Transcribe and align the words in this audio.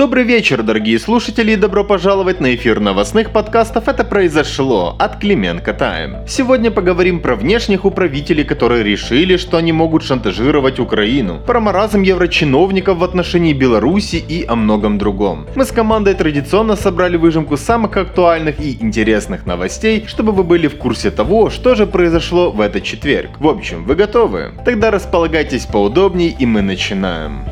Добрый 0.00 0.24
вечер, 0.24 0.62
дорогие 0.62 0.98
слушатели, 0.98 1.52
и 1.52 1.56
добро 1.56 1.84
пожаловать 1.84 2.40
на 2.40 2.54
эфир 2.54 2.80
новостных 2.80 3.32
подкастов 3.32 3.86
«Это 3.86 4.02
произошло» 4.02 4.96
от 4.98 5.18
Клименко 5.18 5.74
Тайм. 5.74 6.26
Сегодня 6.26 6.70
поговорим 6.70 7.20
про 7.20 7.34
внешних 7.34 7.84
управителей, 7.84 8.44
которые 8.44 8.82
решили, 8.82 9.36
что 9.36 9.58
они 9.58 9.72
могут 9.72 10.02
шантажировать 10.02 10.78
Украину, 10.80 11.40
про 11.46 11.60
маразм 11.60 12.00
еврочиновников 12.00 12.96
в 12.96 13.04
отношении 13.04 13.52
Беларуси 13.52 14.16
и 14.16 14.42
о 14.46 14.56
многом 14.56 14.96
другом. 14.96 15.46
Мы 15.54 15.66
с 15.66 15.70
командой 15.70 16.14
традиционно 16.14 16.76
собрали 16.76 17.18
выжимку 17.18 17.58
самых 17.58 17.94
актуальных 17.98 18.58
и 18.58 18.78
интересных 18.80 19.44
новостей, 19.44 20.04
чтобы 20.06 20.32
вы 20.32 20.44
были 20.44 20.66
в 20.66 20.78
курсе 20.78 21.10
того, 21.10 21.50
что 21.50 21.74
же 21.74 21.86
произошло 21.86 22.50
в 22.50 22.62
этот 22.62 22.84
четверг. 22.84 23.32
В 23.38 23.46
общем, 23.46 23.84
вы 23.84 23.96
готовы? 23.96 24.52
Тогда 24.64 24.90
располагайтесь 24.90 25.66
поудобнее 25.66 26.30
и 26.30 26.46
мы 26.46 26.62
начинаем. 26.62 27.44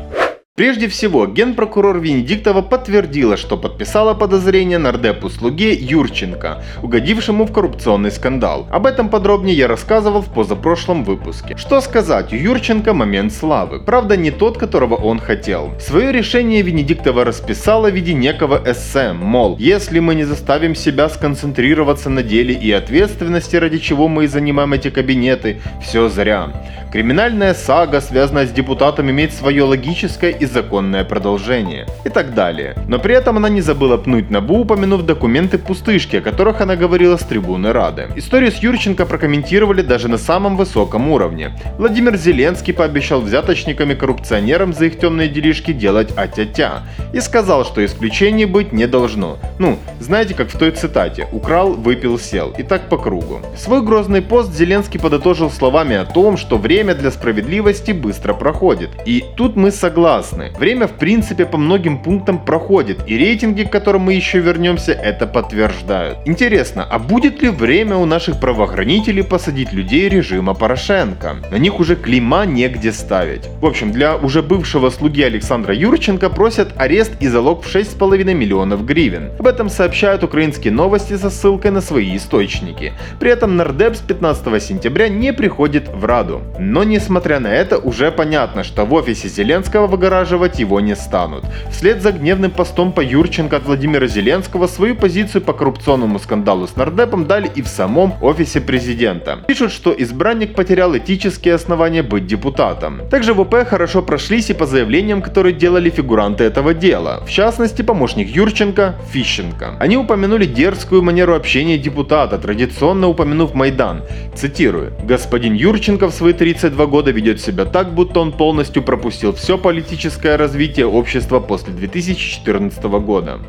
Прежде 0.59 0.89
всего, 0.89 1.25
генпрокурор 1.25 1.99
Венедиктова 1.99 2.61
подтвердила, 2.61 3.37
что 3.37 3.55
подписала 3.55 4.13
подозрение 4.13 4.77
нардепу 4.77 5.29
слуге 5.29 5.73
Юрченко, 5.73 6.61
угодившему 6.83 7.45
в 7.45 7.53
коррупционный 7.53 8.11
скандал. 8.11 8.67
Об 8.69 8.85
этом 8.85 9.07
подробнее 9.07 9.55
я 9.55 9.69
рассказывал 9.69 10.21
в 10.21 10.25
позапрошлом 10.33 11.05
выпуске. 11.05 11.55
Что 11.55 11.79
сказать, 11.79 12.33
у 12.33 12.35
Юрченко 12.35 12.93
момент 12.93 13.31
славы. 13.31 13.79
Правда, 13.79 14.17
не 14.17 14.31
тот, 14.31 14.57
которого 14.57 14.95
он 14.95 15.19
хотел. 15.19 15.71
Свое 15.79 16.11
решение 16.11 16.61
Венедиктова 16.61 17.23
расписала 17.23 17.89
в 17.89 17.95
виде 17.95 18.13
некого 18.13 18.61
эссе, 18.65 19.13
мол, 19.13 19.55
если 19.57 19.99
мы 19.99 20.13
не 20.13 20.25
заставим 20.25 20.75
себя 20.75 21.07
сконцентрироваться 21.07 22.09
на 22.09 22.21
деле 22.21 22.53
и 22.53 22.69
ответственности, 22.73 23.55
ради 23.55 23.77
чего 23.77 24.09
мы 24.09 24.25
и 24.25 24.27
занимаем 24.27 24.73
эти 24.73 24.89
кабинеты, 24.89 25.61
все 25.81 26.09
зря. 26.09 26.51
Криминальная 26.91 27.53
сага, 27.53 28.01
связанная 28.01 28.47
с 28.47 28.51
депутатом, 28.51 29.11
имеет 29.11 29.31
свое 29.31 29.61
логическое 29.61 30.31
и 30.31 30.45
законное 30.47 31.03
продолжение. 31.03 31.85
И 32.03 32.09
так 32.09 32.33
далее. 32.33 32.75
Но 32.87 32.97
при 32.97 33.13
этом 33.13 33.37
она 33.37 33.47
не 33.47 33.61
забыла 33.61 33.97
пнуть 33.97 34.31
Набу, 34.31 34.61
упомянув 34.61 35.03
документы 35.03 35.59
пустышки, 35.59 36.15
о 36.15 36.21
которых 36.21 36.61
она 36.61 36.75
говорила 36.75 37.17
с 37.17 37.21
трибуны 37.21 37.73
Рады. 37.73 38.07
Историю 38.15 38.51
с 38.51 38.55
Юрченко 38.55 39.05
прокомментировали 39.05 39.83
даже 39.83 40.07
на 40.07 40.17
самом 40.17 40.57
высоком 40.57 41.09
уровне. 41.11 41.51
Владимир 41.77 42.17
Зеленский 42.17 42.73
пообещал 42.73 43.21
взяточникам 43.21 43.91
и 43.91 43.95
коррупционерам 43.95 44.73
за 44.73 44.85
их 44.85 44.97
темные 44.97 45.29
делишки 45.29 45.73
делать 45.73 46.11
атя-тя. 46.17 46.81
И 47.13 47.19
сказал, 47.19 47.65
что 47.65 47.85
исключений 47.85 48.45
быть 48.45 48.73
не 48.73 48.87
должно. 48.87 49.37
Ну, 49.59 49.77
знаете, 49.99 50.33
как 50.33 50.49
в 50.49 50.57
той 50.57 50.71
цитате 50.71 51.27
«Украл, 51.31 51.73
выпил, 51.73 52.17
сел» 52.17 52.51
и 52.57 52.63
так 52.63 52.89
по 52.89 52.97
кругу. 52.97 53.41
Свой 53.55 53.83
грозный 53.83 54.23
пост 54.23 54.55
Зеленский 54.55 54.99
подытожил 54.99 55.51
словами 55.51 55.95
о 55.95 56.05
том, 56.05 56.35
что 56.35 56.57
время 56.57 56.78
время 56.79 56.95
для 56.95 57.11
справедливости 57.11 57.91
быстро 57.91 58.33
проходит. 58.33 58.91
И 59.05 59.25
тут 59.35 59.57
мы 59.57 59.69
согласны. 59.69 60.53
Время 60.57 60.87
в 60.87 60.93
принципе 60.93 61.45
по 61.45 61.57
многим 61.57 62.01
пунктам 62.01 62.39
проходит, 62.45 62.99
и 63.05 63.17
рейтинги, 63.17 63.63
к 63.63 63.69
которым 63.69 64.03
мы 64.03 64.13
еще 64.13 64.39
вернемся, 64.39 64.93
это 64.93 65.27
подтверждают. 65.27 66.19
Интересно, 66.25 66.87
а 66.89 66.97
будет 66.97 67.41
ли 67.41 67.49
время 67.49 67.97
у 67.97 68.05
наших 68.05 68.39
правоохранителей 68.39 69.25
посадить 69.25 69.73
людей 69.73 70.07
режима 70.07 70.53
Порошенко? 70.53 71.35
На 71.51 71.57
них 71.57 71.81
уже 71.81 71.97
клима 71.97 72.45
негде 72.45 72.93
ставить. 72.93 73.49
В 73.59 73.65
общем, 73.65 73.91
для 73.91 74.15
уже 74.15 74.41
бывшего 74.41 74.89
слуги 74.89 75.23
Александра 75.23 75.75
Юрченко 75.75 76.29
просят 76.29 76.69
арест 76.77 77.11
и 77.19 77.27
залог 77.27 77.65
в 77.65 77.75
6,5 77.75 78.33
миллионов 78.33 78.85
гривен. 78.85 79.31
Об 79.37 79.47
этом 79.47 79.69
сообщают 79.69 80.23
украинские 80.23 80.71
новости 80.71 81.17
со 81.17 81.29
ссылкой 81.29 81.71
на 81.71 81.81
свои 81.81 82.15
источники. 82.15 82.93
При 83.19 83.31
этом 83.31 83.57
нардеп 83.57 83.97
с 83.97 83.99
15 83.99 84.63
сентября 84.63 85.09
не 85.09 85.33
приходит 85.33 85.89
в 85.89 86.05
Раду. 86.05 86.41
Но 86.69 86.83
несмотря 86.83 87.39
на 87.39 87.47
это, 87.47 87.79
уже 87.79 88.11
понятно, 88.11 88.63
что 88.63 88.85
в 88.85 88.93
офисе 88.93 89.27
Зеленского 89.27 89.87
выгораживать 89.87 90.59
его 90.59 90.79
не 90.79 90.95
станут. 90.95 91.43
Вслед 91.71 92.03
за 92.03 92.11
гневным 92.11 92.51
постом 92.51 92.91
по 92.91 93.01
Юрченко 93.01 93.57
от 93.57 93.65
Владимира 93.65 94.05
Зеленского 94.05 94.67
свою 94.67 94.95
позицию 94.95 95.41
по 95.41 95.53
коррупционному 95.53 96.19
скандалу 96.19 96.67
с 96.67 96.75
нардепом 96.75 97.25
дали 97.25 97.49
и 97.55 97.63
в 97.63 97.67
самом 97.67 98.13
офисе 98.21 98.61
президента. 98.61 99.39
Пишут, 99.47 99.71
что 99.71 99.91
избранник 99.97 100.53
потерял 100.53 100.95
этические 100.95 101.55
основания 101.55 102.03
быть 102.03 102.27
депутатом. 102.27 103.01
Также 103.09 103.33
ВП 103.33 103.67
хорошо 103.67 104.03
прошлись 104.03 104.51
и 104.51 104.53
по 104.53 104.67
заявлениям, 104.67 105.23
которые 105.23 105.53
делали 105.53 105.89
фигуранты 105.89 106.43
этого 106.43 106.75
дела. 106.75 107.23
В 107.25 107.31
частности, 107.31 107.81
помощник 107.81 108.29
Юрченко 108.29 108.93
Фищенко. 109.11 109.77
Они 109.79 109.97
упомянули 109.97 110.45
дерзкую 110.45 111.01
манеру 111.01 111.33
общения 111.33 111.79
депутата, 111.79 112.37
традиционно 112.37 113.07
упомянув 113.07 113.55
Майдан. 113.55 114.03
Цитирую. 114.35 114.93
«Господин 115.03 115.55
Юрченко 115.55 116.07
в 116.07 116.13
свои 116.13 116.33
30 116.33 116.58
32 116.59 116.85
года 116.87 117.11
ведет 117.11 117.39
себя 117.39 117.63
так, 117.63 117.93
будто 117.93 118.19
он 118.19 118.33
полностью 118.33 118.83
пропустил 118.83 119.33
все 119.33 119.57
политическое 119.57 120.35
развитие 120.35 120.87
общества 120.87 121.39
после 121.39 121.73
2014 121.73 122.83
года. 122.83 123.39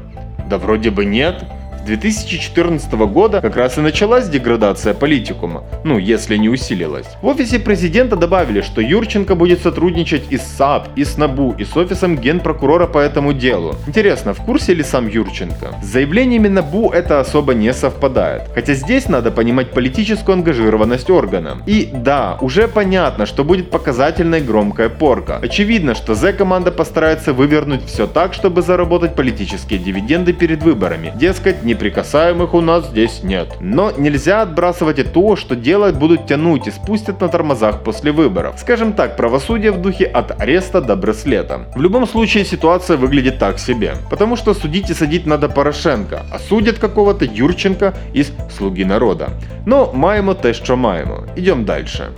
Да 0.48 0.58
вроде 0.58 0.90
бы 0.90 1.04
нет. 1.04 1.42
С 1.80 1.86
2014 1.86 2.92
года 2.92 3.40
как 3.40 3.56
раз 3.56 3.78
и 3.78 3.80
началась 3.80 4.28
деградация 4.28 4.92
политикума, 4.92 5.64
ну 5.82 5.96
если 5.96 6.36
не 6.36 6.50
усилилась. 6.50 7.06
В 7.22 7.26
офисе 7.26 7.58
президента 7.58 8.16
добавили, 8.16 8.60
что 8.60 8.82
Юрченко 8.82 9.34
будет 9.34 9.62
сотрудничать 9.62 10.24
и 10.28 10.36
с 10.36 10.42
САП, 10.42 10.88
и 10.94 11.04
с 11.04 11.16
НАБУ, 11.16 11.54
и 11.58 11.64
с 11.64 11.74
офисом 11.76 12.18
генпрокурора 12.18 12.86
по 12.86 12.98
этому 12.98 13.32
делу. 13.32 13.76
Интересно, 13.86 14.34
в 14.34 14.44
курсе 14.44 14.74
ли 14.74 14.82
сам 14.82 15.08
Юрченко? 15.08 15.76
С 15.82 15.86
заявлениями 15.86 16.48
НАБУ 16.48 16.90
это 16.90 17.18
особо 17.18 17.54
не 17.54 17.72
совпадает. 17.72 18.42
Хотя 18.54 18.74
здесь 18.74 19.08
надо 19.08 19.30
понимать 19.30 19.70
политическую 19.70 20.34
ангажированность 20.34 21.08
органа. 21.08 21.62
И 21.64 21.88
да, 21.92 22.36
уже 22.42 22.68
понятно, 22.68 23.24
что 23.24 23.42
будет 23.42 23.70
показательная 23.70 24.42
громкая 24.42 24.90
порка. 24.90 25.38
Очевидно, 25.42 25.94
что 25.94 26.14
З-команда 26.14 26.72
постарается 26.72 27.32
вывернуть 27.32 27.86
все 27.86 28.06
так, 28.06 28.34
чтобы 28.34 28.60
заработать 28.60 29.14
политические 29.14 29.78
дивиденды 29.78 30.34
перед 30.34 30.62
выборами. 30.62 31.12
Дескать, 31.16 31.62
неприкасаемых 31.70 32.54
у 32.54 32.60
нас 32.60 32.86
здесь 32.86 33.22
нет. 33.22 33.48
Но 33.60 33.92
нельзя 33.96 34.42
отбрасывать 34.42 34.98
и 34.98 35.02
то, 35.02 35.36
что 35.36 35.56
делать 35.56 35.94
будут 35.94 36.26
тянуть 36.26 36.66
и 36.66 36.70
спустят 36.70 37.20
на 37.20 37.28
тормозах 37.28 37.82
после 37.84 38.12
выборов. 38.12 38.54
Скажем 38.58 38.92
так, 38.92 39.16
правосудие 39.16 39.72
в 39.72 39.80
духе 39.80 40.04
от 40.04 40.40
ареста 40.40 40.80
до 40.80 40.96
браслета. 40.96 41.60
В 41.76 41.80
любом 41.80 42.06
случае 42.06 42.44
ситуация 42.44 42.96
выглядит 42.96 43.38
так 43.38 43.58
себе. 43.58 43.94
Потому 44.10 44.36
что 44.36 44.54
судить 44.54 44.90
и 44.90 44.94
садить 44.94 45.26
надо 45.26 45.48
Порошенко, 45.48 46.22
а 46.32 46.38
судят 46.38 46.78
какого-то 46.78 47.24
Юрченко 47.24 47.94
из 48.14 48.32
«Слуги 48.56 48.84
народа». 48.84 49.28
Но 49.66 49.90
маємо 49.94 50.34
те, 50.34 50.54
що 50.54 50.76
маємо. 50.76 51.24
Идем 51.36 51.64
дальше. 51.64 52.08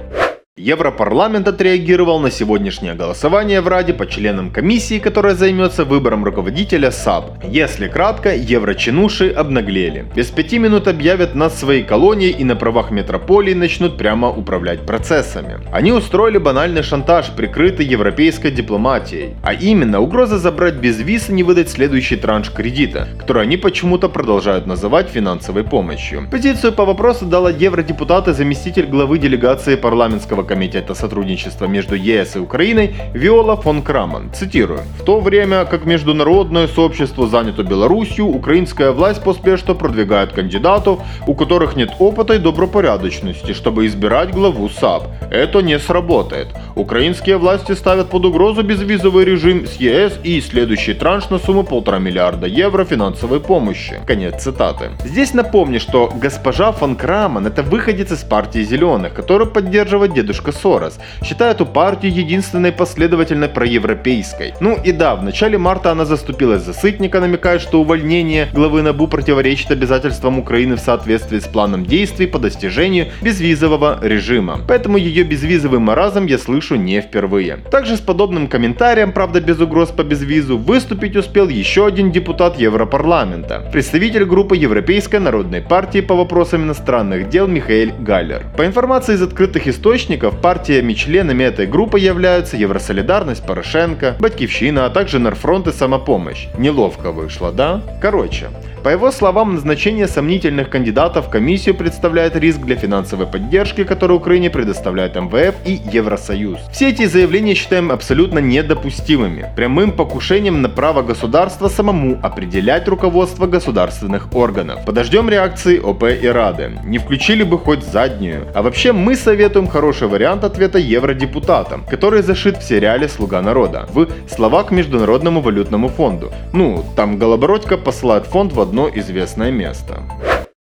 Европарламент 0.63 1.49
отреагировал 1.49 2.21
на 2.21 2.31
сегодняшнее 2.31 2.95
голосование 2.95 3.61
в 3.61 3.67
Раде 3.67 3.93
по 3.93 4.07
членам 4.07 4.51
комиссии, 4.53 5.01
которая 5.01 5.35
займется 5.35 5.85
выбором 5.85 6.25
руководителя 6.25 6.93
САБ. 6.93 7.43
Если 7.51 7.89
кратко, 7.89 8.33
еврочинуши 8.33 9.31
обнаглели. 9.31 10.07
Без 10.15 10.31
пяти 10.31 10.61
минут 10.61 10.87
объявят 10.87 11.35
нас 11.35 11.59
своей 11.59 11.83
колонией 11.83 12.31
и 12.31 12.45
на 12.45 12.55
правах 12.55 12.93
метрополии 12.93 13.55
начнут 13.55 13.99
прямо 13.99 14.31
управлять 14.31 14.87
процессами. 14.87 15.59
Они 15.73 15.91
устроили 15.91 16.39
банальный 16.39 16.85
шантаж, 16.85 17.33
прикрытый 17.37 17.85
европейской 17.85 18.53
дипломатией. 18.53 19.35
А 19.43 19.55
именно, 19.55 19.99
угроза 19.99 20.39
забрать 20.39 20.75
без 20.75 21.01
виз 21.01 21.29
и 21.29 21.33
не 21.33 21.43
выдать 21.43 21.71
следующий 21.71 22.15
транш 22.15 22.51
кредита, 22.53 23.09
который 23.19 23.43
они 23.43 23.57
почему-то 23.57 24.09
продолжают 24.09 24.67
называть 24.67 25.09
финансовой 25.09 25.65
помощью. 25.65 26.29
Позицию 26.31 26.73
по 26.73 26.85
вопросу 26.85 27.27
дала 27.27 27.51
евродепутат 27.51 28.29
и 28.29 28.33
заместитель 28.33 28.87
главы 28.87 29.19
делегации 29.19 29.75
парламентского 29.75 30.45
комитета 30.53 30.95
сотрудничества 30.95 31.65
между 31.65 31.95
ЕС 31.95 32.37
и 32.37 32.39
Украиной 32.39 32.95
Виола 33.15 33.57
фон 33.57 33.81
Краман. 33.81 34.31
Цитирую. 34.35 34.81
«В 35.01 35.03
то 35.03 35.19
время 35.19 35.65
как 35.65 35.87
международное 35.87 36.69
сообщество 36.69 37.27
занято 37.27 37.63
Белоруссию, 37.63 38.27
украинская 38.27 38.91
власть 38.91 39.23
поспешно 39.25 39.73
продвигает 39.75 40.33
кандидатов, 40.33 41.01
у 41.27 41.35
которых 41.35 41.75
нет 41.75 41.93
опыта 41.99 42.35
и 42.35 42.39
добропорядочности, 42.39 43.55
чтобы 43.55 43.87
избирать 43.87 44.35
главу 44.35 44.69
САП. 44.69 45.05
Это 45.31 45.63
не 45.63 45.79
сработает. 45.79 46.49
Украинские 46.75 47.39
власти 47.39 47.73
ставят 47.73 48.11
под 48.11 48.27
угрозу 48.27 48.63
безвизовый 48.63 49.25
режим 49.25 49.67
с 49.67 49.77
ЕС 49.77 50.19
и 50.23 50.39
следующий 50.43 50.93
транш 50.93 51.31
на 51.31 51.39
сумму 51.39 51.63
полтора 51.63 51.99
миллиарда 51.99 52.47
евро 52.47 52.85
финансовой 52.85 53.41
помощи». 53.41 54.01
Конец 54.07 54.43
цитаты. 54.43 54.91
Здесь 55.03 55.33
напомню, 55.33 55.81
что 55.81 56.13
госпожа 56.15 56.73
фон 56.73 56.97
Краман 56.97 57.47
это 57.47 57.63
выходец 57.63 58.13
из 58.13 58.23
партии 58.23 58.63
зеленых, 58.63 59.15
который 59.15 59.47
поддерживает 59.47 60.13
дедушку 60.13 60.42
дедушка 60.43 60.53
Сорос, 60.53 60.99
считая 61.25 61.53
эту 61.53 61.67
партию 61.67 62.13
единственной 62.13 62.73
последовательной 62.73 63.49
проевропейской. 63.49 64.55
Ну 64.61 64.79
и 64.85 64.93
да, 64.93 65.15
в 65.15 65.23
начале 65.23 65.59
марта 65.59 65.93
она 65.93 66.05
заступилась 66.05 66.63
за 66.63 66.73
Сытника, 66.73 67.21
намекая, 67.21 67.59
что 67.59 67.81
увольнение 67.81 68.49
главы 68.53 68.83
НАБУ 68.83 69.09
противоречит 69.09 69.71
обязательствам 69.71 70.39
Украины 70.39 70.77
в 70.77 70.81
соответствии 70.81 71.39
с 71.39 71.47
планом 71.47 71.85
действий 71.87 72.27
по 72.27 72.39
достижению 72.39 73.07
безвизового 73.23 73.99
режима. 74.03 74.61
Поэтому 74.69 74.99
ее 74.99 75.23
безвизовый 75.23 75.79
маразм 75.79 76.27
я 76.27 76.39
слышу 76.39 76.77
не 76.77 77.01
впервые. 77.01 77.59
Также 77.71 77.97
с 77.97 78.01
подобным 78.01 78.49
комментарием, 78.49 79.13
правда 79.13 79.41
без 79.41 79.61
угроз 79.61 79.91
по 79.91 80.03
безвизу, 80.03 80.59
выступить 80.59 81.17
успел 81.17 81.49
еще 81.49 81.87
один 81.87 82.11
депутат 82.13 82.59
Европарламента, 82.59 83.69
представитель 83.73 84.25
группы 84.25 84.57
Европейской 84.57 85.21
народной 85.21 85.61
партии 85.61 86.01
по 86.01 86.15
вопросам 86.15 86.63
иностранных 86.63 87.29
дел 87.29 87.47
Михаил 87.47 87.93
Галлер. 88.01 88.43
По 88.57 88.67
информации 88.67 89.15
из 89.15 89.23
открытых 89.23 89.67
источников, 89.67 90.32
источников 90.33 90.41
партиями-членами 90.41 91.45
этой 91.45 91.67
группы 91.67 91.99
являются 91.99 92.57
Евросолидарность 92.57 93.45
Порошенко, 93.47 94.17
Батькивщина, 94.19 94.87
а 94.87 94.91
также 94.91 95.19
Нарфронт 95.19 95.67
и 95.69 95.73
Самопомощь. 95.73 96.49
Неловко 96.59 97.13
вышло, 97.13 97.53
да? 97.53 97.83
Короче, 98.01 98.49
по 98.83 98.89
его 98.89 99.13
словам, 99.13 99.55
назначение 99.55 100.09
сомнительных 100.09 100.69
кандидатов 100.69 101.27
в 101.27 101.31
комиссию 101.31 101.77
представляет 101.77 102.35
риск 102.35 102.61
для 102.61 102.75
финансовой 102.75 103.27
поддержки, 103.27 103.85
которую 103.85 104.19
Украине 104.19 104.51
предоставляет 104.51 105.15
МВФ 105.15 105.55
и 105.65 105.81
Евросоюз. 105.93 106.59
Все 106.73 106.91
эти 106.91 107.07
заявления 107.07 107.55
считаем 107.55 107.93
абсолютно 107.93 108.41
недопустимыми, 108.41 109.47
прямым 109.55 109.93
покушением 109.93 110.63
на 110.63 110.69
право 110.69 111.03
государства 111.03 111.69
самому 111.69 112.19
определять 112.23 112.89
руководство 112.89 113.47
государственных 113.47 114.35
органов. 114.35 114.85
Подождем 114.85 115.29
реакции 115.29 115.79
ОП 115.79 116.05
и 116.05 116.27
Рады. 116.27 116.73
Не 116.85 116.99
включили 116.99 117.45
бы 117.45 117.59
хоть 117.59 117.85
заднюю. 117.85 118.49
А 118.55 118.63
вообще 118.63 118.93
мы 118.93 119.15
советуем 119.15 119.69
хороший 119.69 120.09
вариант 120.09 120.43
ответа 120.43 120.79
евродепутатам, 120.79 121.85
который 121.89 122.23
зашит 122.23 122.57
в 122.57 122.63
сериале 122.65 123.09
«Слуга 123.09 123.43
народа» 123.43 123.87
в 123.93 124.09
слова 124.29 124.65
к 124.65 124.73
Международному 124.73 125.41
валютному 125.41 125.89
фонду. 125.89 126.33
Ну, 126.53 126.85
там 126.97 127.19
Голобородько 127.19 127.77
посылает 127.77 128.27
фонд 128.27 128.53
в 128.53 128.61
одно 128.73 128.89
известное 128.89 129.51
место. 129.51 130.03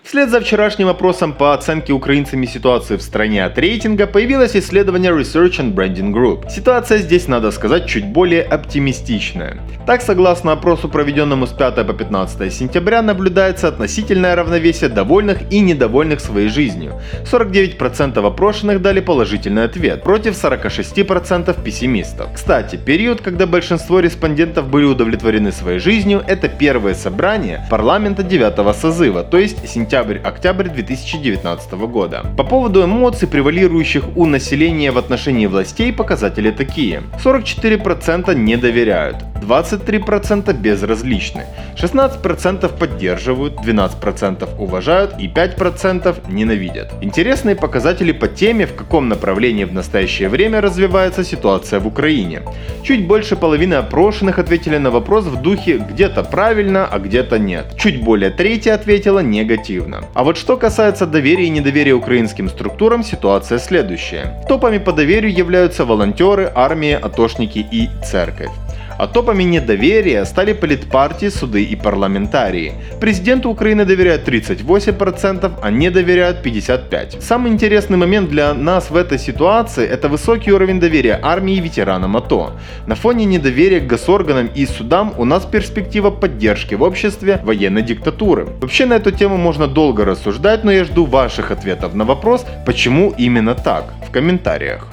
Вслед 0.07 0.31
за 0.31 0.41
вчерашним 0.41 0.87
опросом 0.87 1.33
по 1.33 1.53
оценке 1.53 1.93
украинцами 1.93 2.47
ситуации 2.47 2.97
в 2.97 3.03
стране 3.03 3.45
от 3.45 3.59
рейтинга 3.59 4.07
появилось 4.07 4.55
исследование 4.55 5.11
Research 5.11 5.59
and 5.59 5.75
Branding 5.75 6.13
Group. 6.13 6.49
Ситуация 6.49 6.99
здесь, 6.99 7.27
надо 7.27 7.51
сказать, 7.51 7.89
чуть 7.89 8.07
более 8.07 8.43
оптимистичная. 8.45 9.59
Так, 9.85 10.03
согласно 10.03 10.53
опросу, 10.53 10.89
проведенному 10.89 11.49
с 11.49 11.51
5 11.51 11.85
по 11.85 11.93
15 11.93 12.55
сентября, 12.55 13.03
наблюдается 13.03 13.67
относительное 13.67 14.37
равновесие 14.37 14.91
довольных 14.91 15.39
и 15.51 15.59
недовольных 15.59 16.21
своей 16.21 16.49
жизнью. 16.51 17.01
49% 17.25 18.25
опрошенных 18.25 18.81
дали 18.83 19.01
положительный 19.01 19.65
ответ, 19.65 20.05
против 20.05 20.35
46% 20.35 21.65
пессимистов. 21.65 22.29
Кстати, 22.33 22.77
период, 22.77 23.23
когда 23.23 23.47
большинство 23.47 23.99
респондентов 23.99 24.69
были 24.69 24.85
удовлетворены 24.85 25.51
своей 25.51 25.81
жизнью, 25.81 26.23
это 26.29 26.49
первое 26.49 26.95
собрание 26.95 27.67
парламента 27.69 28.23
9 28.23 28.77
созыва, 28.77 29.25
то 29.25 29.37
есть 29.37 29.69
сентябрь 29.69 29.96
сентябрь-октябрь 29.97 30.69
2019 30.69 31.73
года. 31.73 32.27
По 32.37 32.45
поводу 32.45 32.85
эмоций, 32.85 33.27
превалирующих 33.27 34.05
у 34.15 34.27
населения 34.27 34.91
в 34.91 34.99
отношении 34.99 35.47
властей, 35.47 35.91
показатели 35.91 36.51
такие. 36.51 37.03
44% 37.25 38.35
не 38.35 38.57
доверяют, 38.57 39.17
23% 39.47 40.53
безразличны, 40.53 41.45
16% 41.77 42.79
поддерживают, 42.79 43.55
12% 43.55 44.49
уважают 44.59 45.15
и 45.19 45.29
5% 45.29 46.17
ненавидят. 46.29 46.93
Интересные 47.01 47.55
показатели 47.55 48.13
по 48.13 48.29
теме, 48.29 48.67
в 48.67 48.75
каком 48.75 49.09
направлении 49.09 49.65
в 49.65 49.73
настоящее 49.73 50.29
время 50.29 50.61
развивается 50.61 51.25
ситуация 51.25 51.81
в 51.81 51.87
Украине. 51.87 52.43
Чуть 52.83 53.07
больше 53.07 53.37
половины 53.37 53.75
опрошенных 53.75 54.39
ответили 54.39 54.79
на 54.79 54.91
вопрос 54.91 55.25
в 55.25 55.41
духе 55.43 55.79
«где-то 55.79 56.23
правильно, 56.25 56.87
а 56.87 56.99
где-то 56.99 57.39
нет». 57.39 57.77
Чуть 57.77 58.03
более 58.03 58.31
трети 58.31 58.69
ответила 58.69 59.21
негативно. 59.21 60.05
А 60.15 60.25
вот 60.25 60.37
что 60.37 60.57
касается 60.57 61.07
доверия 61.07 61.47
и 61.47 61.51
недоверия 61.51 61.95
украинским 61.95 62.49
структурам, 62.49 63.05
ситуация 63.05 63.59
следующая. 63.59 64.43
Топами 64.49 64.79
по 64.79 64.93
доверию 64.93 65.33
являются 65.33 65.85
волонтеры, 65.85 66.51
армия, 66.55 66.97
атошники 66.97 67.67
и 67.71 67.89
церковь. 68.05 68.51
А 68.99 69.07
топами 69.07 69.43
недоверия 69.43 70.25
стали 70.25 70.55
политпартии, 70.55 71.29
суды 71.29 71.63
и 71.63 71.77
парламентарии. 71.77 72.73
Президенту 73.01 73.51
Украины 73.51 73.85
доверяют 73.85 74.27
38%, 74.27 75.53
а 75.63 75.71
не 75.71 75.91
доверяют 75.91 76.47
55%. 76.47 77.21
Самый 77.21 77.53
интересный 77.53 77.99
момент 77.99 78.31
для 78.31 78.55
нас 78.55 78.91
в 78.91 78.97
этой 78.97 79.19
ситуации– 79.19 79.87
это 79.89 80.09
высокий 80.09 80.53
уровень 80.53 80.81
доверия 80.81 81.21
армии 81.23 81.57
и 81.57 81.61
ветеранам 81.61 82.17
АТО. 82.17 82.53
На 82.87 82.95
фоне 82.95 83.27
недоверия 83.27 83.81
к 83.81 83.87
госорганам 83.87 84.49
и 84.55 84.67
судам 84.67 85.13
у 85.19 85.25
нас 85.25 85.45
перспектива 85.45 86.11
поддержки 86.11 86.75
в 86.75 86.83
обществе 86.83 87.41
военной 87.45 87.83
диктатуры. 87.83 88.47
Вообще 88.61 88.87
на 88.87 88.95
эту 88.95 89.11
тему 89.11 89.37
можно 89.37 89.67
долго 89.67 90.05
рассуждать, 90.05 90.65
но 90.65 90.73
я 90.73 90.85
жду 90.85 91.05
ваших 91.05 91.51
ответов 91.51 91.95
на 91.95 92.05
вопрос, 92.05 92.47
почему 92.65 93.15
именно 93.19 93.55
так, 93.55 93.85
в 94.09 94.11
комментариях. 94.11 94.87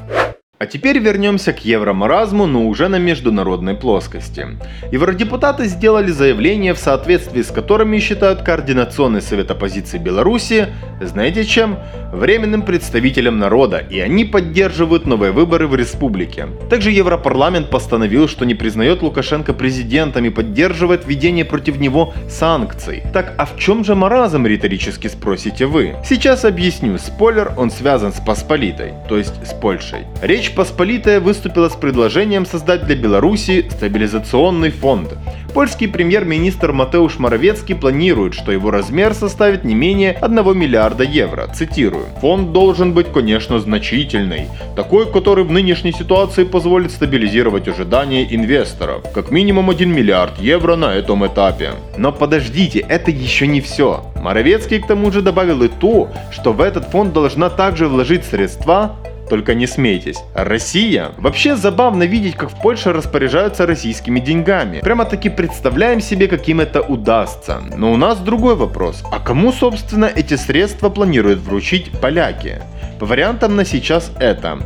А 0.63 0.65
теперь 0.65 0.97
вернемся 0.97 1.51
к 1.51 1.65
евромаразму, 1.65 2.45
но 2.45 2.65
уже 2.67 2.87
на 2.87 2.97
международной 2.97 3.75
плоскости. 3.75 4.47
Евродепутаты 4.93 5.65
сделали 5.65 6.09
заявление, 6.09 6.73
в 6.73 6.79
соответствии 6.79 7.41
с 7.41 7.51
которыми 7.51 7.99
считают 7.99 8.43
Координационный 8.43 9.21
совет 9.21 9.51
оппозиции 9.51 9.97
Беларуси, 9.97 10.69
знаете 11.01 11.43
чем? 11.43 11.79
Временным 12.13 12.61
представителем 12.61 13.39
народа, 13.39 13.79
и 13.79 13.99
они 13.99 14.23
поддерживают 14.23 15.05
новые 15.05 15.31
выборы 15.31 15.67
в 15.67 15.75
республике. 15.75 16.47
Также 16.69 16.91
Европарламент 16.91 17.69
постановил, 17.69 18.29
что 18.29 18.45
не 18.45 18.55
признает 18.55 19.01
Лукашенко 19.01 19.53
президентом 19.53 20.23
и 20.23 20.29
поддерживает 20.29 21.05
введение 21.05 21.43
против 21.43 21.77
него 21.77 22.13
санкций. 22.29 23.03
Так 23.11 23.33
а 23.37 23.45
в 23.45 23.57
чем 23.57 23.83
же 23.83 23.95
маразм, 23.95 24.45
риторически 24.45 25.07
спросите 25.07 25.65
вы? 25.65 25.95
Сейчас 26.05 26.45
объясню. 26.45 26.97
Спойлер, 26.97 27.51
он 27.57 27.69
связан 27.69 28.13
с 28.13 28.21
Посполитой, 28.21 28.93
то 29.09 29.17
есть 29.17 29.45
с 29.45 29.53
Польшей. 29.53 30.05
Речь 30.21 30.52
Посполитая 30.55 31.19
выступила 31.19 31.67
с 31.67 31.75
предложением 31.75 32.45
создать 32.45 32.85
для 32.85 32.95
Беларуси 32.95 33.65
стабилизационный 33.71 34.69
фонд. 34.69 35.15
Польский 35.51 35.87
премьер-министр 35.87 36.71
Матеуш 36.71 37.17
Моровецкий 37.17 37.75
планирует, 37.75 38.35
что 38.35 38.51
его 38.51 38.69
размер 38.69 39.15
составит 39.15 39.63
не 39.63 39.73
менее 39.73 40.11
1 40.11 40.57
миллиарда 40.57 41.03
евро. 41.03 41.47
Цитирую. 41.47 42.05
Фонд 42.21 42.53
должен 42.53 42.93
быть, 42.93 43.11
конечно, 43.11 43.59
значительный. 43.59 44.47
Такой, 44.75 45.11
который 45.11 45.43
в 45.43 45.51
нынешней 45.51 45.91
ситуации 45.91 46.43
позволит 46.43 46.91
стабилизировать 46.91 47.67
ожидания 47.67 48.23
инвесторов. 48.29 49.03
Как 49.11 49.31
минимум 49.31 49.71
1 49.71 49.91
миллиард 49.91 50.39
евро 50.39 50.75
на 50.75 50.93
этом 50.93 51.25
этапе. 51.25 51.71
Но 51.97 52.11
подождите, 52.11 52.85
это 52.87 53.09
еще 53.09 53.47
не 53.47 53.61
все. 53.61 54.03
Моровецкий 54.21 54.79
к 54.79 54.87
тому 54.87 55.11
же 55.11 55.21
добавил 55.21 55.63
и 55.63 55.67
то, 55.67 56.09
что 56.31 56.53
в 56.53 56.61
этот 56.61 56.85
фонд 56.85 57.13
должна 57.13 57.49
также 57.49 57.87
вложить 57.87 58.23
средства 58.23 58.97
только 59.29 59.55
не 59.55 59.67
смейтесь. 59.67 60.17
Россия? 60.35 61.11
Вообще 61.17 61.55
забавно 61.55 62.03
видеть, 62.03 62.35
как 62.35 62.51
в 62.51 62.61
Польше 62.61 62.93
распоряжаются 62.93 63.65
российскими 63.65 64.19
деньгами. 64.19 64.79
Прямо 64.79 65.05
таки 65.05 65.29
представляем 65.29 66.01
себе, 66.01 66.27
каким 66.27 66.59
это 66.59 66.81
удастся. 66.81 67.61
Но 67.75 67.91
у 67.91 67.97
нас 67.97 68.19
другой 68.19 68.55
вопрос. 68.55 69.03
А 69.11 69.19
кому, 69.19 69.51
собственно, 69.51 70.05
эти 70.05 70.35
средства 70.35 70.89
планируют 70.89 71.39
вручить 71.39 71.91
поляки? 71.99 72.61
По 73.03 73.07
вариантам 73.07 73.57
на 73.57 73.65
сейчас 73.65 74.13
это 74.17 74.59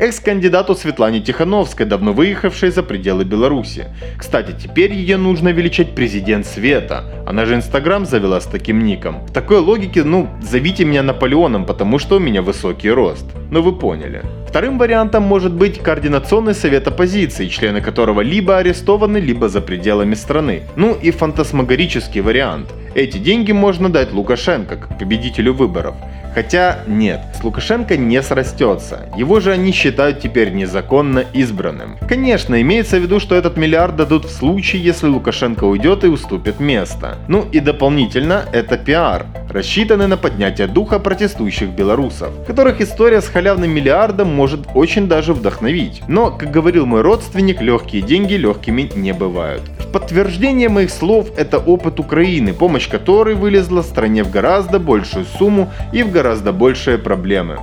экс-кандидату 0.00 0.74
Светлане 0.74 1.20
Тихановской, 1.20 1.86
давно 1.86 2.12
выехавшей 2.12 2.72
за 2.72 2.82
пределы 2.82 3.22
Беларуси. 3.22 3.86
Кстати, 4.18 4.52
теперь 4.60 4.92
ее 4.92 5.16
нужно 5.16 5.50
величать 5.50 5.94
президент 5.94 6.44
света. 6.44 7.04
Она 7.24 7.44
же 7.44 7.54
Инстаграм 7.54 8.04
завела 8.04 8.40
с 8.40 8.46
таким 8.46 8.84
ником. 8.84 9.24
В 9.28 9.32
такой 9.32 9.58
логике, 9.58 10.02
ну, 10.02 10.28
зовите 10.42 10.84
меня 10.84 11.04
Наполеоном, 11.04 11.66
потому 11.66 12.00
что 12.00 12.16
у 12.16 12.18
меня 12.18 12.42
высокий 12.42 12.90
рост. 12.90 13.26
Ну 13.52 13.62
вы 13.62 13.78
поняли. 13.78 14.22
Вторым 14.48 14.76
вариантом 14.76 15.22
может 15.22 15.52
быть 15.52 15.78
Координационный 15.78 16.54
совет 16.54 16.88
оппозиции, 16.88 17.46
члены 17.46 17.80
которого 17.80 18.22
либо 18.22 18.56
арестованы, 18.56 19.18
либо 19.18 19.48
за 19.48 19.60
пределами 19.60 20.14
страны. 20.14 20.62
Ну 20.74 20.96
и 21.00 21.12
фантасмагорический 21.12 22.22
вариант. 22.22 22.72
Эти 22.96 23.18
деньги 23.18 23.52
можно 23.52 23.88
дать 23.88 24.12
Лукашенко, 24.12 24.76
как 24.78 24.98
победителю 24.98 25.54
выборов. 25.54 25.94
Хотя 26.34 26.80
нет, 26.88 27.20
Лукашенко 27.44 27.96
не 27.98 28.22
срастется. 28.22 29.08
Его 29.16 29.38
же 29.40 29.52
они 29.52 29.70
считают 29.70 30.20
теперь 30.20 30.52
незаконно 30.52 31.24
избранным. 31.34 31.98
Конечно, 32.08 32.60
имеется 32.62 32.98
в 32.98 33.02
виду, 33.02 33.20
что 33.20 33.34
этот 33.34 33.58
миллиард 33.58 33.96
дадут 33.96 34.24
в 34.24 34.30
случае, 34.30 34.82
если 34.82 35.08
Лукашенко 35.08 35.64
уйдет 35.64 36.04
и 36.04 36.08
уступит 36.08 36.58
место. 36.58 37.18
Ну 37.28 37.44
и 37.52 37.60
дополнительно, 37.60 38.44
это 38.52 38.78
пиар, 38.78 39.26
рассчитанный 39.50 40.06
на 40.06 40.16
поднятие 40.16 40.66
духа 40.66 40.98
протестующих 40.98 41.68
белорусов, 41.68 42.30
которых 42.46 42.80
история 42.80 43.20
с 43.20 43.28
халявным 43.28 43.70
миллиардом 43.70 44.34
может 44.34 44.60
очень 44.74 45.06
даже 45.06 45.34
вдохновить. 45.34 46.02
Но, 46.08 46.30
как 46.30 46.50
говорил 46.50 46.86
мой 46.86 47.02
родственник, 47.02 47.60
легкие 47.60 48.02
деньги 48.02 48.34
легкими 48.34 48.90
не 48.96 49.12
бывают. 49.12 49.62
В 49.78 49.92
подтверждение 49.92 50.68
моих 50.68 50.90
слов 50.90 51.28
это 51.36 51.58
опыт 51.58 52.00
Украины, 52.00 52.52
помощь 52.54 52.88
которой 52.88 53.34
вылезла 53.34 53.82
стране 53.82 54.24
в 54.24 54.30
гораздо 54.30 54.78
большую 54.78 55.26
сумму 55.38 55.70
и 55.92 56.02
в 56.02 56.10
гораздо 56.10 56.52
большие 56.52 56.98
проблемы. 57.34 57.58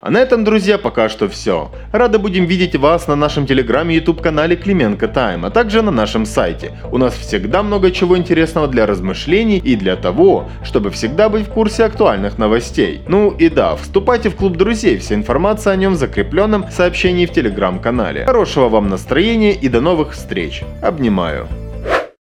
А 0.00 0.10
на 0.10 0.18
этом, 0.18 0.44
друзья, 0.44 0.78
пока 0.78 1.08
что 1.08 1.28
все. 1.28 1.72
Рады 1.92 2.18
будем 2.18 2.46
видеть 2.46 2.76
вас 2.76 3.08
на 3.08 3.16
нашем 3.16 3.46
телеграме 3.46 3.96
и 3.96 3.98
YouTube 3.98 4.22
канале 4.22 4.54
Клименко 4.54 5.08
Тайм, 5.08 5.44
а 5.44 5.50
также 5.50 5.82
на 5.82 5.90
нашем 5.90 6.24
сайте. 6.24 6.70
У 6.92 6.98
нас 6.98 7.14
всегда 7.14 7.64
много 7.64 7.90
чего 7.90 8.16
интересного 8.16 8.68
для 8.68 8.86
размышлений 8.86 9.58
и 9.58 9.74
для 9.74 9.96
того, 9.96 10.48
чтобы 10.62 10.90
всегда 10.90 11.28
быть 11.28 11.48
в 11.48 11.50
курсе 11.50 11.84
актуальных 11.84 12.38
новостей. 12.38 13.00
Ну 13.08 13.32
и 13.32 13.48
да, 13.48 13.74
вступайте 13.74 14.30
в 14.30 14.36
клуб 14.36 14.56
друзей, 14.56 14.98
вся 14.98 15.16
информация 15.16 15.72
о 15.72 15.76
нем 15.76 15.94
в 15.94 15.96
закрепленном 15.96 16.70
сообщении 16.70 17.26
в 17.26 17.32
телеграм-канале. 17.32 18.24
Хорошего 18.26 18.68
вам 18.68 18.88
настроения 18.88 19.52
и 19.52 19.68
до 19.68 19.80
новых 19.80 20.12
встреч. 20.12 20.62
Обнимаю. 20.80 21.48